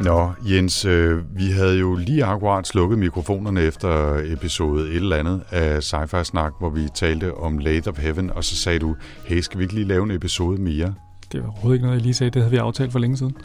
[0.00, 5.42] Nå, Jens, øh, vi havde jo lige akkurat slukket mikrofonerne efter episode et eller andet
[5.50, 9.40] af Sci-Fi Snak, hvor vi talte om Late of Heaven, og så sagde du, hey,
[9.40, 10.94] skal vi ikke lige lave en episode mere
[11.32, 12.30] Det var overhovedet ikke noget, jeg lige sagde.
[12.30, 13.36] Det havde vi aftalt for længe siden.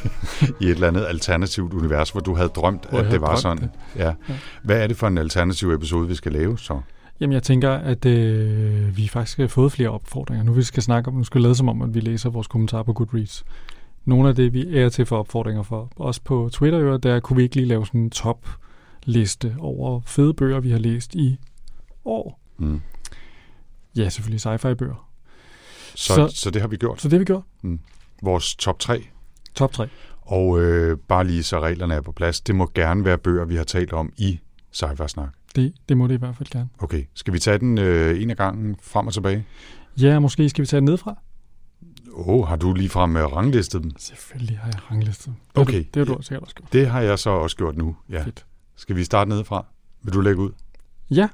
[0.60, 3.40] i et eller andet alternativt univers, hvor du havde drømt, Hvor at det var drømt
[3.40, 3.70] sådan.
[3.96, 4.12] Ja.
[4.62, 6.80] Hvad er det for en alternativ episode, vi skal lave så?
[7.20, 10.44] Jamen, jeg tænker, at øh, vi faktisk har fået flere opfordringer.
[10.44, 12.46] Nu vi skal snakke om, nu skal vi lade som om, at vi læser vores
[12.46, 13.44] kommentarer på Goodreads.
[14.04, 17.42] Nogle af det, vi er til for opfordringer for, også på Twitter, der kunne vi
[17.42, 21.36] ikke lige lave sådan en top-liste over fede bøger, vi har læst i
[22.04, 22.40] år.
[22.58, 22.80] Mm.
[23.96, 25.08] Ja, selvfølgelig sci-fi bøger.
[25.94, 27.00] Så, Så- så, det har vi gjort.
[27.00, 27.42] Så det har vi gjort.
[28.22, 29.04] Vores top 3
[29.54, 29.88] Top 3.
[30.22, 32.40] Og øh, bare lige så reglerne er på plads.
[32.40, 34.40] Det må gerne være bøger, vi har talt om i
[34.76, 35.28] Sci-Fi Snak.
[35.56, 36.68] Det, det må det i hvert fald gerne.
[36.78, 39.44] Okay, skal vi tage den øh, en af gangen frem og tilbage?
[40.00, 41.16] Ja, måske skal vi tage det nedfra.
[42.28, 43.90] Oh, har du ligefrem øh, ranglistet dem?
[43.98, 45.26] Selvfølgelig har jeg ranglistet.
[45.26, 45.34] dem.
[45.54, 45.84] Det Okay.
[45.94, 46.72] Du, det har du sikkert også gjort.
[46.72, 47.96] Det har jeg så også gjort nu.
[48.10, 48.22] Ja.
[48.24, 48.46] Fedt.
[48.76, 49.66] Skal vi starte nedefra?
[50.02, 50.50] Vil du lægge ud?
[51.10, 51.28] Ja,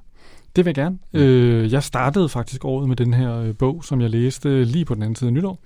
[0.56, 0.98] det vil jeg gerne.
[1.12, 1.20] Mm.
[1.20, 4.95] Øh, jeg startede faktisk året med den her øh, bog, som jeg læste lige på
[4.95, 5.61] den anden side af nytår.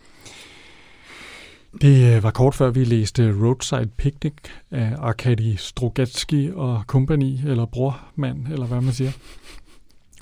[1.80, 4.34] Det øh, var kort før vi læste Roadside Picnic
[4.70, 9.12] af Arkady Strogatsky og company, eller brormand, eller hvad man siger.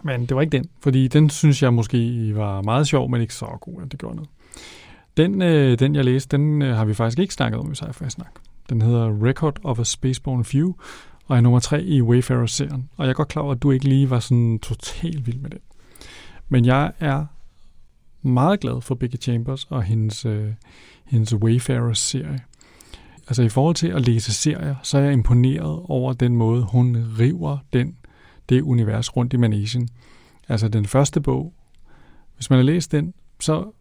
[0.03, 3.35] Men det var ikke den, fordi den synes jeg måske var meget sjov, men ikke
[3.35, 4.31] så god, at det gjorde noget.
[5.17, 7.85] Den, øh, den jeg læste, den øh, har vi faktisk ikke snakket om i sci
[8.09, 8.33] snak.
[8.71, 10.75] Den hedder Record of a Spaceborne Few,
[11.27, 12.89] og er nummer tre i Wayfarer-serien.
[12.97, 15.51] Og jeg er godt klar over, at du ikke lige var sådan totalt vild med
[15.51, 15.59] den.
[16.49, 17.27] Men jeg er
[18.23, 20.53] meget glad for Becky Chambers og hendes, øh,
[21.05, 22.41] hendes Wayfarer-serie.
[23.29, 26.97] Altså i forhold til at læse serier, så er jeg imponeret over den måde, hun
[27.19, 27.97] river den,
[28.49, 29.89] det univers rundt i Manation.
[30.49, 31.55] Altså den første bog,
[32.35, 33.73] hvis man har læst den, så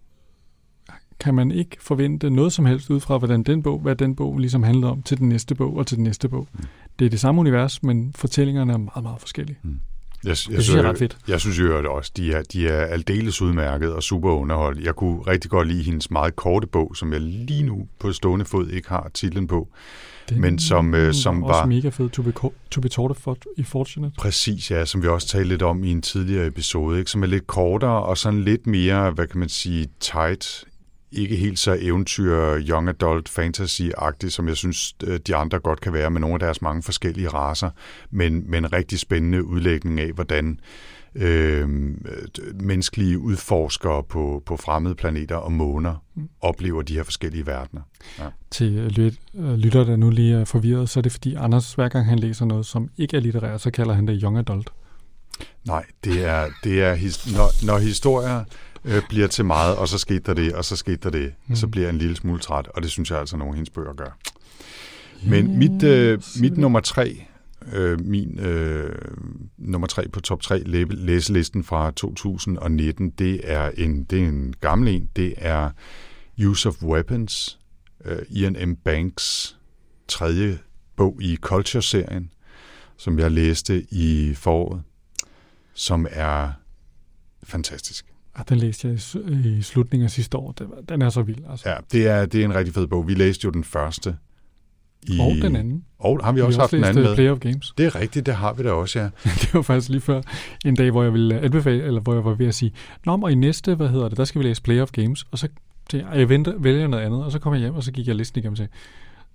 [1.20, 4.38] kan man ikke forvente noget som helst ud fra, hvordan den bog, hvad den bog
[4.38, 6.48] ligesom handler om, til den næste bog og til den næste bog.
[6.54, 6.60] Mm.
[7.00, 9.58] Det er det samme univers, men fortællingerne er meget, meget forskellige.
[10.24, 11.18] Jeg, jeg, synes jeg er ret fedt.
[11.28, 14.84] Jeg synes jo også, de er, de er aldeles udmærket og super underholdt.
[14.86, 18.46] Jeg kunne rigtig godt lide hendes meget korte bog, som jeg lige nu på stående
[18.46, 19.68] fod ikke har titlen på.
[20.30, 22.10] Den Men som, øh, som også var- mega fed.
[22.10, 22.34] To be,
[22.72, 24.14] to be taught for, i Fortunate.
[24.18, 27.12] Præcis, ja, som vi også talte lidt om i en tidligere episode, ikke?
[27.12, 30.64] som er lidt kortere og sådan lidt mere, hvad kan man sige, tight.
[31.12, 35.94] Ikke helt så eventyr, young adult, fantasy-agtigt, som jeg synes, øh, de andre godt kan
[35.94, 37.70] være med nogle af deres mange forskellige raser,
[38.12, 40.60] men, men en rigtig spændende udlægning af, hvordan
[41.16, 41.70] øh,
[42.62, 46.30] menneskelige udforskere på, på fremmede planeter og måner Mm.
[46.42, 47.82] oplever de her forskellige verdener.
[48.52, 51.74] Til øh, lyt, øh, lytter, der nu lige er forvirret, så er det fordi Anders,
[51.74, 54.70] hver gang han læser noget, som ikke er litterært, så kalder han det young adult.
[55.68, 58.44] Nej, det er, det er his, når, når historier
[58.86, 61.56] øh, bliver til meget, og så skete der det, og så skete der det, mm.
[61.56, 63.70] så bliver jeg en lille smule træt, og det synes jeg altså, nogle af hendes
[63.70, 64.18] bøger gør.
[65.26, 67.26] Men mit, øh, mit nummer tre,
[67.74, 68.96] øh, min øh,
[69.58, 74.54] nummer tre på top tre læ- læselisten fra 2019, det er en, det er en
[74.62, 75.70] gammel en, det er
[76.46, 77.60] Use of Weapons,
[78.06, 78.76] øh, Ian M.
[78.76, 79.58] Banks
[80.08, 80.60] tredje
[80.96, 82.32] bog i Culture-serien,
[82.98, 84.82] som jeg læste i foråret,
[85.74, 86.52] som er
[87.44, 88.09] fantastisk.
[88.36, 89.00] Ah, den læste jeg
[89.46, 90.56] i, slutningen af sidste år.
[90.90, 91.40] Den er så vild.
[91.50, 91.70] Altså.
[91.70, 93.08] Ja, det er, det er en rigtig fed bog.
[93.08, 94.16] Vi læste jo den første.
[95.08, 95.84] I, Og den anden.
[96.00, 97.16] Og har vi også har haft den anden øh, med?
[97.16, 97.74] Play of Games.
[97.78, 99.06] Det er rigtigt, det har vi da også, ja.
[99.42, 100.22] det var faktisk lige før
[100.66, 102.72] en dag, hvor jeg ville anbefale, eller hvor jeg var ved at sige,
[103.06, 105.26] Nå, og i næste, hvad hedder det, der skal vi læse Play of Games.
[105.32, 105.48] Og så
[105.90, 108.08] tænkte jeg, jeg venter, vælger noget andet, og så kom jeg hjem, og så gik
[108.08, 108.72] jeg listen igennem sagde,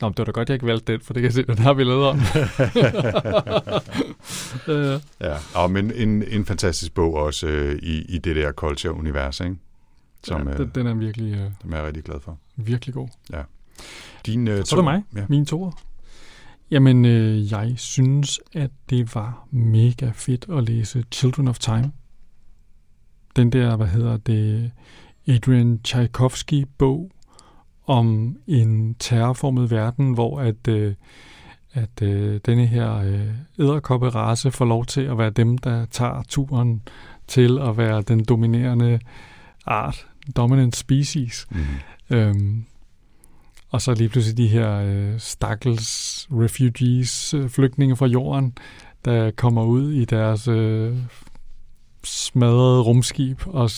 [0.01, 1.43] Nå, men det var da godt, jeg ikke valgte den, for det kan jeg se,
[1.43, 2.19] den har vi lavet om.
[5.21, 5.37] ja.
[5.55, 9.57] Og, men en, en fantastisk bog også øh, i, i det der culture-univers, ikke?
[10.25, 12.39] Som, ja, øh, den, den er virkelig, øh, jeg er rigtig glad for.
[12.57, 13.09] virkelig god.
[14.27, 15.25] Din, øh, Så er det mig, Ja.
[15.29, 15.71] mine toer.
[16.71, 21.93] Jamen, øh, jeg synes, at det var mega fedt at læse Children of Time.
[23.37, 24.71] Den der, hvad hedder det,
[25.29, 27.11] Adrian Tchaikovsky-bog
[27.87, 30.95] om en terrorformet verden, hvor at, øh,
[31.73, 33.29] at øh, denne her øh,
[33.59, 36.83] æderkopperace får lov til at være dem, der tager turen
[37.27, 39.01] til at være den dominerende
[39.67, 41.47] art, dominant species.
[41.51, 42.17] Mm.
[42.17, 42.65] Øhm,
[43.71, 48.59] og så lige pludselig de her øh, stakkels refugees, øh, flygtninge fra jorden,
[49.05, 50.97] der kommer ud i deres øh,
[52.05, 53.71] smadrede rumskib og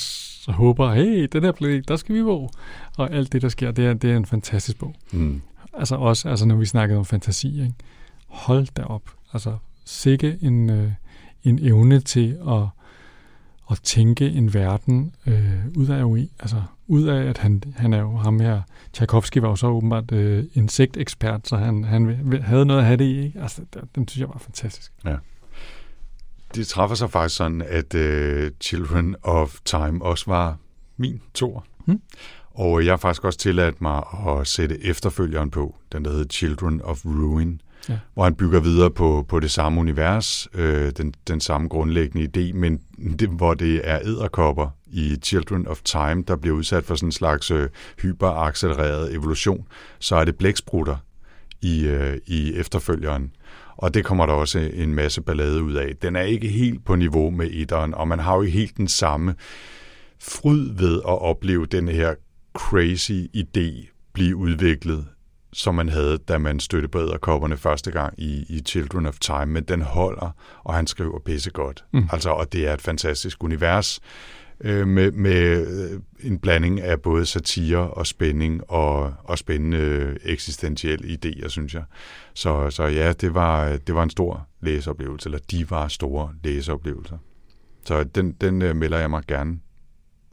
[0.51, 2.51] s- håber, hey, den her planet, der skal vi bo.
[2.99, 4.95] Og alt det, der sker, det er, det er en fantastisk bog.
[5.13, 5.43] Mm.
[5.75, 7.75] Altså også, altså når vi snakkede om fantasi, ikke?
[8.29, 9.03] hold da op.
[9.33, 10.91] Altså sikke en, øh,
[11.45, 12.63] en evne til at,
[13.71, 16.31] at tænke en verden øh, ud af UI.
[16.41, 18.63] Altså ud af, at han, han er jo ham her,
[18.93, 23.05] Tchaikovsky var jo så åbenbart øh, insektekspert, så han, han havde noget at have det
[23.05, 23.21] i.
[23.25, 23.41] Ikke?
[23.41, 23.63] Altså,
[23.95, 24.93] den, synes jeg var fantastisk.
[26.57, 30.57] Det træffer sig faktisk sådan, at uh, Children of Time også var
[30.97, 31.65] min tor.
[31.87, 32.01] Hmm.
[32.51, 36.83] Og jeg har faktisk også tilladt mig at sætte efterfølgeren på, den der hedder Children
[36.83, 37.99] of Ruin, Ja.
[38.15, 42.53] hvor han bygger videre på, på det samme univers, øh, den, den samme grundlæggende idé,
[42.57, 42.81] men
[43.19, 47.13] det, hvor det er æderkopper i Children of Time, der bliver udsat for sådan en
[47.13, 47.69] slags øh,
[48.03, 49.67] hyperaccelereret evolution,
[49.99, 50.97] så er det blæksprutter
[51.63, 53.33] i, øh, i efterfølgeren.
[53.77, 55.97] Og det kommer der også en masse ballade ud af.
[56.03, 58.89] Den er ikke helt på niveau med etteren, og man har jo ikke helt den
[58.89, 59.35] samme
[60.21, 62.15] fryd ved at opleve den her
[62.55, 65.07] crazy idé blive udviklet,
[65.53, 69.47] som man havde, da man støtte på æderkopperne første gang i, i Children of Time,
[69.47, 70.31] men den holder,
[70.65, 71.85] og han skriver pissegodt.
[71.93, 71.99] Mm.
[71.99, 72.09] Mm.
[72.13, 74.01] Altså, og det er et fantastisk univers
[74.61, 80.17] øh, med, med øh, en blanding af både satire og spænding og, og spændende øh,
[80.25, 81.83] eksistentielle idéer, synes jeg.
[82.35, 87.19] Så, så ja, det var, det var en stor læseoplevelse, eller de var store læseoplevelser.
[87.85, 89.59] Så den, den øh, melder jeg mig gerne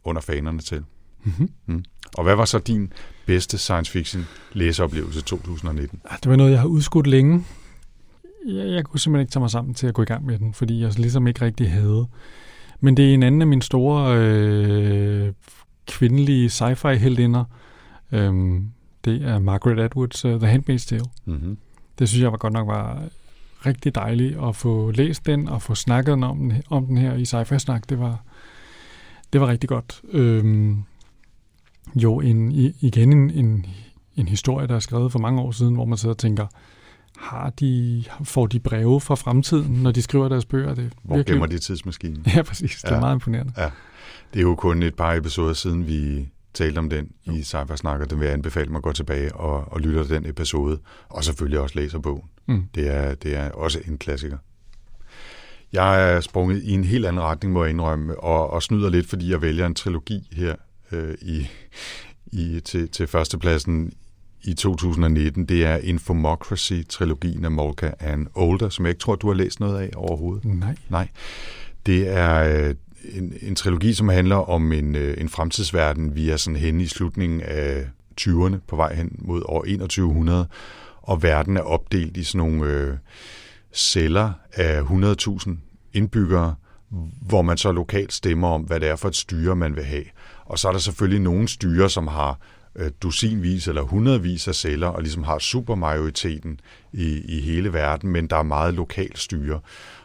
[0.04, 0.84] under fanerne til.
[1.24, 1.84] Mm-hmm.
[2.18, 2.94] Og hvad var så din
[3.26, 6.02] bedste science fiction læseoplevelse 2019?
[6.06, 7.46] Ah, Det var noget, jeg har udskudt længe.
[8.48, 10.54] Jeg, jeg kunne simpelthen ikke tage mig sammen til at gå i gang med den,
[10.54, 12.08] fordi jeg ligesom ikke rigtig havde.
[12.84, 15.34] Men det er en anden af mine store øh,
[15.88, 17.44] kvindelige sci-fi-heldinder.
[18.12, 18.70] Øhm,
[19.06, 21.06] det er Margaret Atwoods uh, The Handmaid's Tale.
[21.26, 21.58] Mm-hmm.
[22.00, 23.04] Det synes jeg var godt nok var
[23.66, 27.26] rigtig dejligt at få læst den og få snakket om den, om den her i
[27.26, 27.90] sci-fi-snak.
[27.90, 28.24] Det var,
[29.34, 30.02] det var rigtig godt.
[30.12, 30.84] Øhm,
[31.96, 32.52] jo, en,
[32.82, 33.66] igen en, en,
[34.16, 36.48] en historie, der er skrevet for mange år siden, hvor man sidder og tænker,
[37.18, 40.74] har de, får de breve fra fremtiden, når de skriver deres bøger?
[40.76, 42.26] Det Hvor virkelig, gemmer de tidsmaskinen?
[42.36, 42.82] Ja, præcis.
[42.82, 43.00] Det er Ja.
[43.00, 43.54] meget imponerende.
[44.34, 48.06] Det er jo kun et par episoder siden, vi talte om den i Cypher Snakker.
[48.06, 50.80] Den vil jeg anbefale mig at gå tilbage og, og lytte til den episode.
[51.10, 52.24] Og selvfølgelig også læser bogen.
[52.48, 52.64] Mm.
[52.76, 54.38] Det er, det er også en klassiker.
[55.74, 59.10] Jeg er sprunget i en helt anden retning, må jeg indrømme, og, og snyder lidt,
[59.10, 60.56] fordi jeg vælger en trilogi her
[60.92, 61.48] øh, i,
[62.32, 63.94] i, til, til førstepladsen
[64.44, 65.46] i 2019.
[65.46, 69.80] Det er Infomocracy-trilogien af Molka Ann Older, som jeg ikke tror, du har læst noget
[69.80, 70.46] af overhovedet.
[70.46, 70.76] Nej.
[70.90, 71.08] Nej.
[71.86, 72.76] Det er øh,
[73.14, 76.88] en, en trilogi, som handler om en, øh, en fremtidsverden, vi er sådan henne i
[76.88, 77.88] slutningen af
[78.22, 80.48] 20'erne, på vej hen mod år 2100,
[81.02, 82.98] og verden er opdelt i sådan nogle øh,
[83.74, 85.52] celler af 100.000
[85.94, 86.56] indbyggere,
[87.22, 90.04] hvor man så lokalt stemmer om, hvad det er for et styre, man vil have.
[90.46, 92.40] Og så er der selvfølgelig nogle styre, som har
[92.76, 96.60] Øh, dusinvis eller hundredvis af celler, og ligesom har supermajoriteten
[96.94, 99.60] i, i hele verden, men der er meget lokal styre.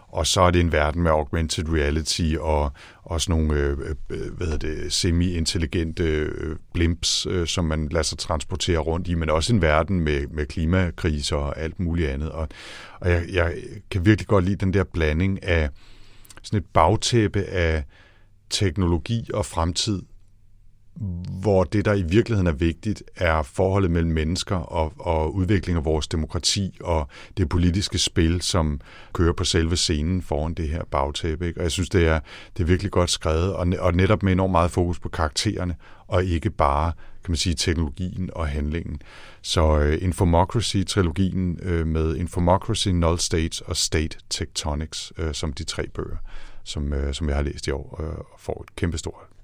[0.08, 2.72] Og så er det en verden med augmented reality og,
[3.02, 3.78] og sådan nogle øh,
[4.10, 9.14] øh, hvad hedder det, semi-intelligente øh, blimps, øh, som man lader sig transportere rundt i,
[9.14, 12.30] men også en verden med, med klimakriser og alt muligt andet.
[12.30, 12.48] Og,
[13.00, 13.54] og jeg, jeg
[13.90, 15.70] kan virkelig godt lide den der blanding af
[16.42, 17.84] sådan et bagtæppe af
[18.50, 20.02] teknologi og fremtid,
[21.40, 25.84] hvor det, der i virkeligheden er vigtigt, er forholdet mellem mennesker og, og udvikling af
[25.84, 28.80] vores demokrati og det politiske spil, som
[29.12, 31.46] kører på selve scenen foran det her bagtæppe.
[31.46, 31.60] Ikke?
[31.60, 32.20] Og jeg synes, det er,
[32.56, 35.76] det er virkelig godt skrevet, og, og netop med enormt meget fokus på karaktererne,
[36.06, 36.92] og ikke bare
[37.24, 39.00] kan man sige, teknologien og handlingen.
[39.42, 45.88] Så uh, Infomocracy-trilogien uh, med Infomocracy, Null States og State Tectonics uh, som de tre
[45.88, 46.16] bøger,
[46.64, 49.37] som, uh, som jeg har læst i år, uh, og får et kæmpestort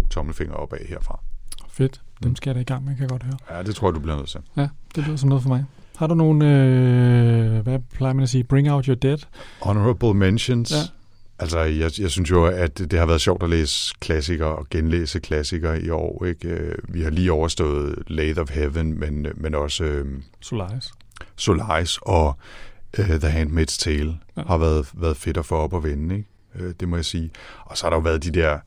[0.00, 1.20] to tommelfingre opad herfra.
[1.68, 2.00] Fedt.
[2.22, 3.56] Dem skal jeg da i gang med, kan jeg godt høre.
[3.56, 4.40] Ja, det tror jeg, du bliver nødt til.
[4.56, 5.64] Ja, det lyder som noget for mig.
[5.96, 9.18] Har du nogle, øh, hvad plejer man at sige, bring out your dead?
[9.62, 10.70] Honorable mentions.
[10.70, 10.76] Ja.
[11.38, 15.20] Altså, jeg, jeg synes jo, at det har været sjovt at læse klassikere og genlæse
[15.20, 16.24] klassikere i år.
[16.24, 16.48] Ikke?
[16.48, 20.92] Øh, Vi har lige overstået Lathe of Heaven, men, men også øh, Solaris.
[21.36, 22.36] Solaris og
[22.98, 24.40] øh, The Handmaid's Tale Ja.
[24.42, 24.46] ja.
[24.46, 26.14] har været, været fedt at få op og vende.
[26.16, 26.28] Ikke?
[26.54, 27.30] Øh, det må jeg sige.
[27.64, 28.58] Og så har der jo været de der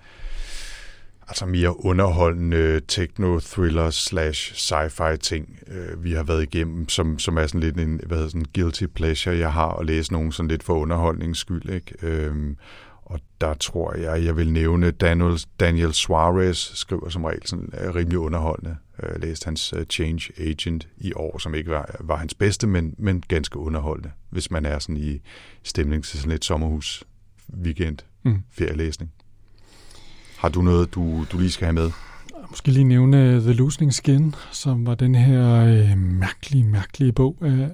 [1.27, 7.47] altså mere underholdende techno-thriller slash sci-fi ting, øh, vi har været igennem, som, som er
[7.47, 10.63] sådan lidt en hvad hedder sådan, guilty pleasure, jeg har at læse nogen sådan lidt
[10.63, 11.69] for underholdningens skyld.
[11.69, 11.93] Ikke?
[12.01, 12.57] Øhm,
[13.09, 17.95] Og der tror jeg, jeg vil nævne Daniel, Daniel Suarez, skriver som regel sådan er
[17.95, 18.75] rimelig underholdende.
[19.01, 22.95] Jeg læste hans øh, Change Agent i år, som ikke var, var hans bedste, men,
[22.97, 25.19] men ganske underholdende, hvis man er sådan i
[25.63, 27.03] stemning til sådan lidt sommerhus
[27.63, 28.43] weekend mm.
[28.51, 29.11] ferielæsning.
[30.37, 31.91] Har du noget, du, du lige skal have med?
[32.49, 37.71] Måske lige nævne The Losing Skin, som var den her øh, mærkelige, mærkelige bog af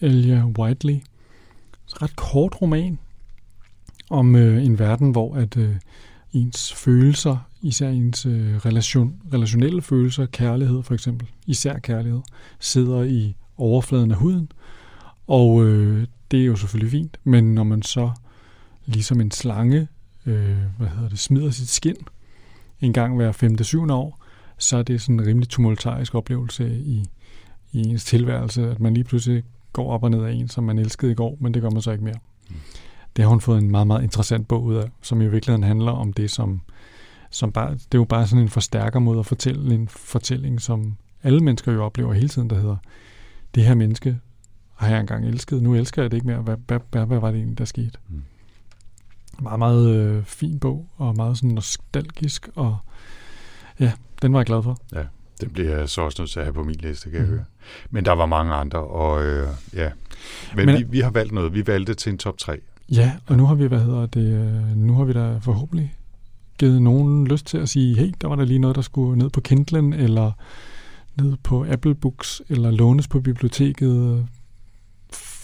[0.00, 1.00] Elia Whiteley.
[1.86, 2.98] Så ret kort roman
[4.10, 5.76] om øh, en verden, hvor at øh,
[6.32, 12.20] ens følelser, især ens øh, relation, relationelle følelser, kærlighed for eksempel, især kærlighed,
[12.60, 14.52] sidder i overfladen af huden.
[15.26, 18.10] Og øh, det er jo selvfølgelig fint, men når man så
[18.86, 19.88] ligesom en slange,
[20.26, 21.96] øh, hvad hedder det, smider sit skin
[22.80, 23.62] en gang hver 5.
[23.62, 23.90] 7.
[23.90, 24.24] år,
[24.58, 27.04] så er det sådan en rimelig tumultarisk oplevelse i,
[27.72, 30.78] i ens tilværelse, at man lige pludselig går op og ned af en, som man
[30.78, 32.18] elskede i går, men det gør man så ikke mere.
[32.50, 32.56] Mm.
[33.16, 35.92] Det har hun fået en meget, meget interessant bog ud af, som i virkeligheden handler
[35.92, 36.60] om det, som,
[37.30, 40.96] som bare, det er jo bare sådan en forstærker mod at fortælle en fortælling, som
[41.22, 42.76] alle mennesker jo oplever hele tiden, der hedder,
[43.54, 44.18] det her menneske
[44.74, 47.30] har jeg engang elsket, nu elsker jeg det ikke mere, hvad, hvad, hvad, hvad var
[47.30, 47.98] det egentlig, der skete?
[48.08, 48.22] Mm.
[49.40, 52.76] Meget, meget øh, fin bog, og meget sådan nostalgisk, og
[53.80, 53.92] ja,
[54.22, 54.78] den var jeg glad for.
[54.94, 55.02] Ja,
[55.40, 57.24] den bliver jeg så også nødt til at have på min liste, kan mm.
[57.24, 57.44] jeg høre.
[57.90, 59.90] Men der var mange andre, og øh, ja.
[60.56, 61.54] Men, Men vi, vi har valgt noget.
[61.54, 62.60] Vi valgte til en top 3.
[62.88, 65.94] Ja, og nu har vi, hvad hedder det, øh, nu har vi da forhåbentlig
[66.58, 69.30] givet nogen lyst til at sige, hey, der var der lige noget, der skulle ned
[69.30, 70.32] på Kindlen, eller
[71.16, 74.26] ned på Apple Books, eller lånes på biblioteket,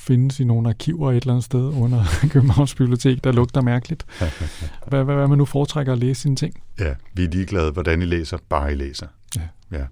[0.07, 4.07] findes i nogle arkiver et eller andet sted under Københavns Bibliotek, der lugter mærkeligt.
[4.89, 6.55] Hvad, hvad, hvad man nu foretrækker at læse sine ting?
[6.81, 9.07] Ja, vi er ligeglade, hvordan I læser, bare I læser.
[9.37, 9.43] Ja.
[9.73, 9.85] ja.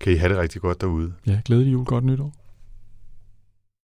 [0.00, 1.12] Kan I have det rigtig godt derude?
[1.26, 2.32] Ja, glædelig jul, godt nytår.